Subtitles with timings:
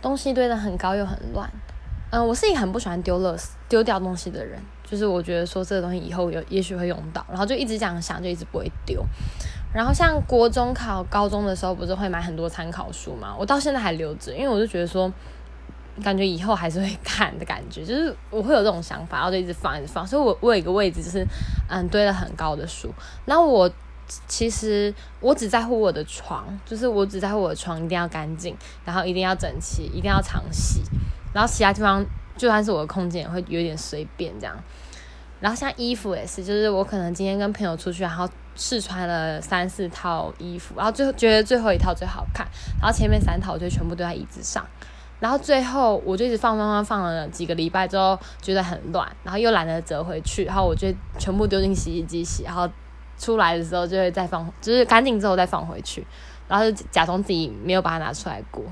[0.00, 1.50] 东西堆得很高又很乱。
[2.10, 9.00] 嗯，我是一很不喜欢丢垃圾、丢掉东西的人，就是我觉得说这个东西以后有也许会用到，然后就一直这样想，就一直不会丢。
[9.72, 13.32] 然后像国中考高中的时候，不是会买很多参考书嘛？
[13.38, 15.08] 我到现在还留着，因为我就觉得说，
[16.02, 20.04] 感觉以后还是会看的感觉，就是我会有这种想法，然后就一直放，一直放。
[20.04, 21.24] 所以我我有一个位置，就是
[21.68, 22.92] 嗯堆了很高的书。
[23.24, 23.70] 然后我
[24.26, 30.82] 其实我只在乎我的床，就是我只在乎我的床一定要干净，然后一定要整齐，一定要常洗。
[31.32, 32.04] 然后其他地方
[32.36, 34.56] 就算是我的空间，也会有点随便这样。
[35.38, 42.46] 然后像衣服也是，就是我可能今天跟朋友出去，然后试穿了三四套衣服，然后最后觉得最后一套最好看，
[42.78, 44.66] 然后前面三套我就全部丢在椅子上，
[45.18, 50.88] 然后最后我就一直放放放放了几个礼拜之后，觉得很乱，然后又懒得折回去，然后我就
[51.18, 52.68] 全部丢进洗衣机洗，然后
[53.20, 56.04] 出来的时候就会再放，就是干净之后再放回去，
[56.48, 58.64] 然后就假装自己没有把它拿出来过。